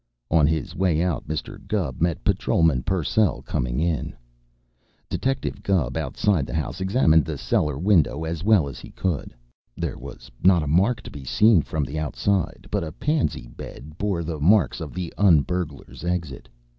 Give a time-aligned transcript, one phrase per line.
[0.31, 1.59] On his way out Mr.
[1.67, 4.15] Gubb met Patrolman Purcell coming in.
[4.15, 5.07] [Illustration: "WHO SENT YOU HERE, ANYWAY?"]
[5.51, 9.35] Detective Gubb, outside the house, examined the cellar window as well as he could.
[9.77, 13.99] There was not a mark to be seen from the outside, but a pansy bed
[13.99, 16.49] bore the marks of the un burglar's exit.